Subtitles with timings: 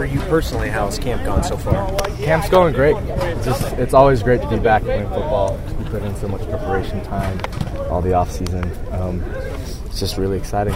[0.00, 1.94] for you personally, how's camp gone so far?
[2.16, 2.96] Camp's going great.
[2.96, 5.60] It's just it's always great to be back playing football.
[5.78, 7.38] We put in so much preparation time,
[7.90, 8.64] all the off season.
[8.92, 9.22] Um,
[9.84, 10.74] it's just really exciting.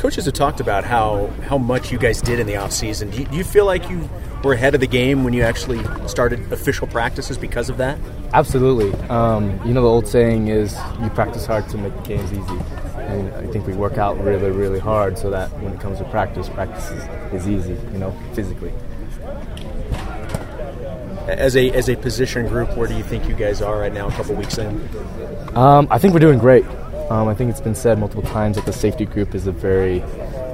[0.00, 3.10] Coaches have talked about how how much you guys did in the off season.
[3.10, 4.10] Do you, do you feel like you
[4.42, 8.00] were ahead of the game when you actually started official practices because of that?
[8.32, 8.92] Absolutely.
[9.10, 12.89] Um, you know the old saying is you practice hard to make the games easy.
[13.10, 16.04] And I think we work out really, really hard so that when it comes to
[16.04, 17.04] practice, practice is,
[17.34, 18.72] is easy, you know, physically.
[21.26, 24.08] As a as a position group, where do you think you guys are right now?
[24.08, 24.88] A couple weeks in.
[25.54, 26.64] Um, I think we're doing great.
[27.10, 30.02] Um, I think it's been said multiple times that the safety group is a very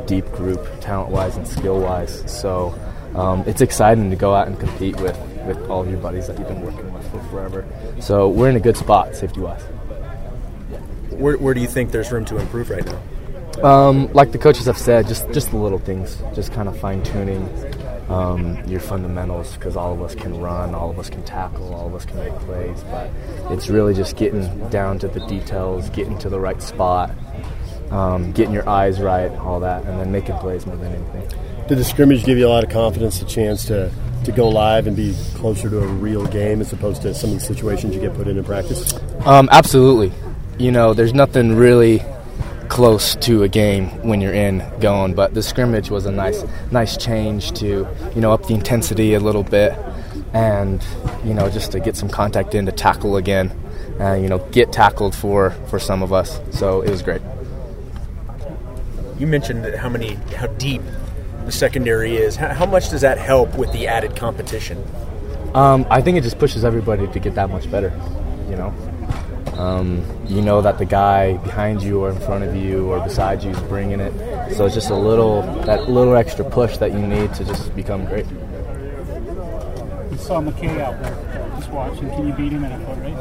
[0.06, 2.24] deep group, talent-wise and skill-wise.
[2.30, 2.78] So
[3.14, 6.38] um, it's exciting to go out and compete with with all of your buddies that
[6.38, 7.64] you've been working with for forever.
[8.00, 9.62] So we're in a good spot, safety-wise.
[11.18, 13.02] Where, where do you think there's room to improve right now?
[13.62, 17.02] Um, like the coaches have said, just just the little things, just kind of fine
[17.02, 17.48] tuning
[18.08, 21.86] um, your fundamentals because all of us can run, all of us can tackle, all
[21.86, 23.10] of us can make plays, but
[23.50, 27.10] it's really just getting down to the details, getting to the right spot,
[27.90, 31.66] um, getting your eyes right, all that, and then making plays more than anything.
[31.66, 33.90] Did the scrimmage give you a lot of confidence, a chance to,
[34.24, 37.40] to go live and be closer to a real game as opposed to some of
[37.40, 38.94] the situations you get put in in practice?
[39.24, 40.12] Um, absolutely.
[40.58, 42.02] You know, there's nothing really
[42.68, 46.96] close to a game when you're in going, but the scrimmage was a nice nice
[46.96, 49.72] change to, you know, up the intensity a little bit
[50.32, 50.84] and,
[51.24, 53.50] you know, just to get some contact in to tackle again.
[54.00, 56.40] Uh, you know, get tackled for for some of us.
[56.50, 57.22] So it was great.
[59.18, 60.82] You mentioned how many how deep
[61.46, 62.36] the secondary is.
[62.36, 64.84] How, how much does that help with the added competition?
[65.54, 67.90] Um, I think it just pushes everybody to get that much better.
[68.50, 68.74] You know,
[69.58, 73.42] um, you know that the guy behind you or in front of you or beside
[73.42, 74.12] you is bringing it.
[74.54, 78.04] So it's just a little that little extra push that you need to just become
[78.04, 78.26] great.
[80.10, 82.10] You saw McKay out there just watching.
[82.10, 83.16] Can you beat him in a foot race?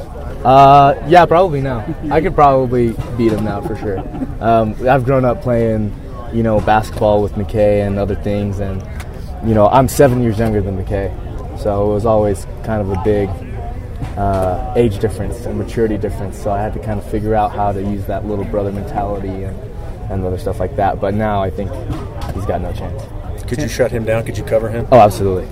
[0.45, 1.86] Uh, yeah, probably now.
[2.11, 3.99] I could probably beat him now for sure.
[4.42, 5.93] Um, I've grown up playing,
[6.33, 8.86] you know, basketball with McKay and other things, and
[9.48, 11.09] you know, I'm seven years younger than McKay,
[11.59, 13.30] so it was always kind of a big
[14.17, 16.42] uh, age difference and maturity difference.
[16.42, 19.44] So I had to kind of figure out how to use that little brother mentality
[19.44, 19.58] and
[20.10, 21.02] and other stuff like that.
[21.02, 21.72] But now I think
[22.33, 23.04] he's got no chance.
[23.48, 24.23] Could you shut him down?
[24.23, 24.88] Could you cover him?
[24.92, 25.45] Oh, absolutely,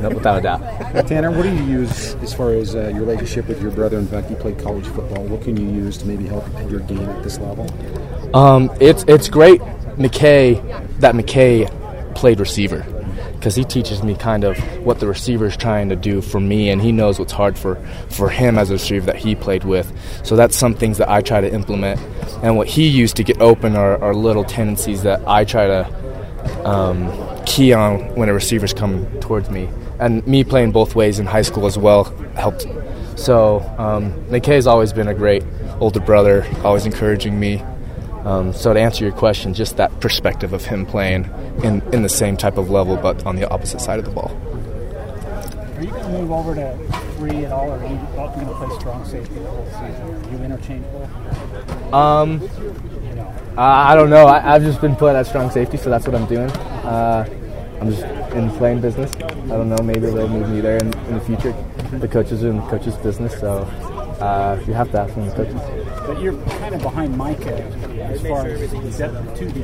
[0.00, 0.60] no, without a doubt.
[1.08, 3.98] Tanner, what do you use as far as uh, your relationship with your brother?
[3.98, 5.24] In fact, you played college football.
[5.24, 7.66] What can you use to maybe help your game at this level?
[8.36, 9.60] Um, it's it's great,
[9.96, 10.60] McKay,
[11.00, 11.68] that McKay
[12.14, 12.84] played receiver
[13.40, 16.70] because he teaches me kind of what the receiver is trying to do for me,
[16.70, 17.76] and he knows what's hard for
[18.10, 19.90] for him as a receiver that he played with.
[20.22, 21.98] So that's some things that I try to implement,
[22.42, 26.68] and what he used to get open are, are little tendencies that I try to
[26.68, 29.68] um, key on when a receiver's coming towards me.
[29.98, 32.66] And me playing both ways in high school as well helped.
[33.16, 35.44] So um, McKay's always been a great
[35.80, 37.62] older brother, always encouraging me.
[38.24, 41.30] Um, so to answer your question, just that perspective of him playing
[41.62, 44.30] in, in the same type of level, but on the opposite side of the ball.
[45.76, 46.76] Are you going to move over to
[47.16, 50.26] three at all, or are you going to play strong safety the whole season?
[50.26, 51.94] Are you interchangeable?
[51.94, 52.42] Um,
[53.56, 54.26] I I don't know.
[54.26, 56.50] I, I've just been put at strong safety, so that's what I'm doing.
[56.50, 57.26] Uh,
[57.80, 58.02] I'm just
[58.34, 59.14] in playing business.
[59.14, 59.78] I don't know.
[59.82, 61.54] Maybe they'll move me there in, in the future.
[61.92, 63.64] The coaches are in the coaches' business, so
[64.20, 65.60] uh, you have to ask from the coaches.
[66.06, 69.60] But you're kind of behind Micah as far as the depth to the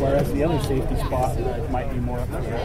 [0.00, 2.56] whereas the other safety spot might be more up there.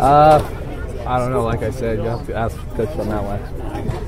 [0.00, 1.44] Uh, I don't know.
[1.44, 4.03] Like I said, you have to ask coach on that one.